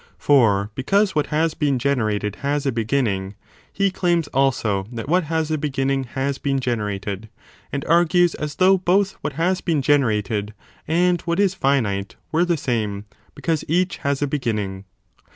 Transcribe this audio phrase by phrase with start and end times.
[0.17, 3.35] For because what has been generated has a beginning,
[3.71, 7.29] he claims also that what has a beginning has been generated,
[7.71, 10.55] and argues as though both what has been generated
[10.87, 14.85] and what is finite 3 were the same because each has a beginning.